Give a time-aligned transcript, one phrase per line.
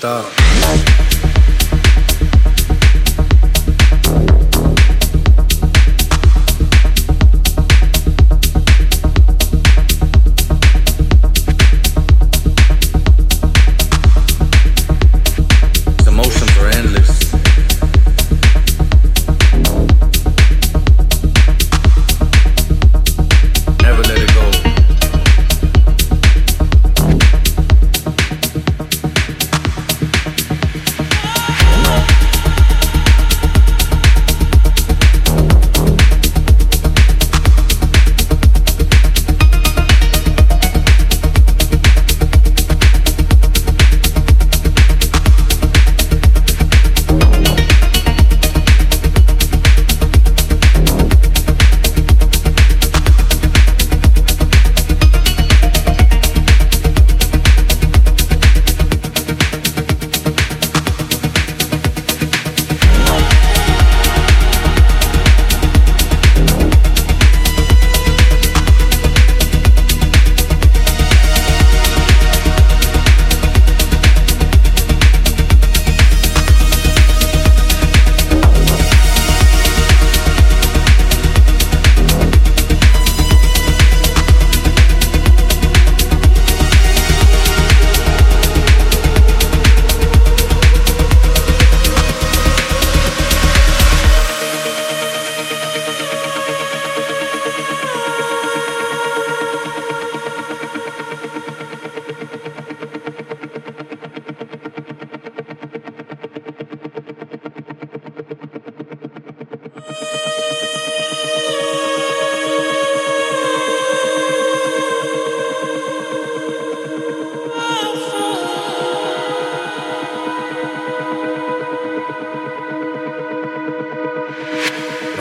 [0.00, 0.39] 있다.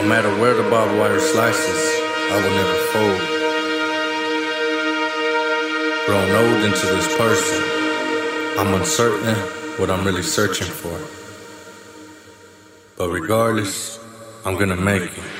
[0.09, 1.81] Matter where the barbed wire slices,
[2.31, 3.21] I will never fold.
[6.07, 7.61] Grown old into this person,
[8.57, 9.35] I'm uncertain
[9.77, 10.97] what I'm really searching for.
[12.97, 13.99] But regardless,
[14.45, 15.38] I'm gonna make it.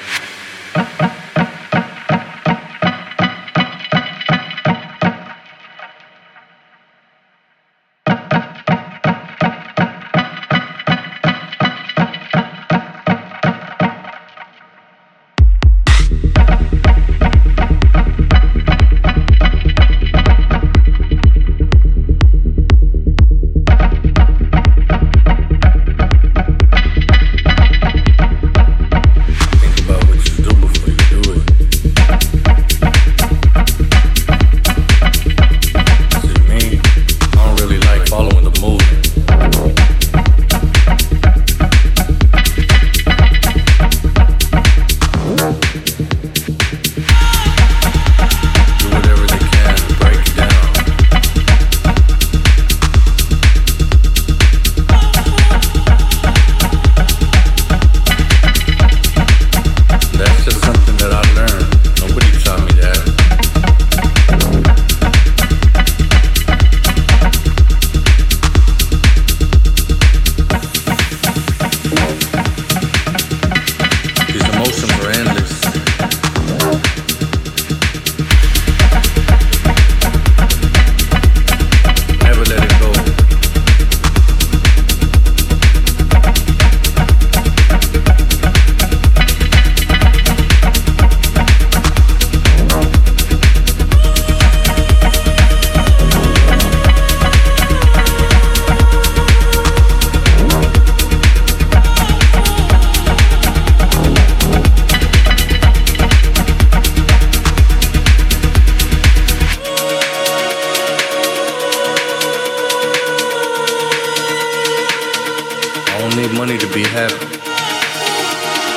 [116.09, 117.25] Don't need money to be happy.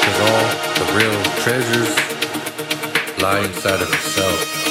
[0.02, 0.44] Cause all
[0.78, 4.61] the real treasures lie inside of yourself.